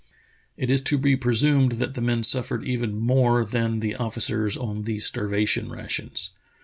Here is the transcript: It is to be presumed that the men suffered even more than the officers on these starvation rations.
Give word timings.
It 0.57 0.71
is 0.71 0.81
to 0.85 0.97
be 0.97 1.15
presumed 1.15 1.73
that 1.73 1.93
the 1.93 2.01
men 2.01 2.23
suffered 2.23 2.63
even 2.65 2.97
more 2.97 3.45
than 3.45 3.81
the 3.81 3.93
officers 3.97 4.57
on 4.57 4.81
these 4.81 5.05
starvation 5.05 5.69
rations. 5.71 6.31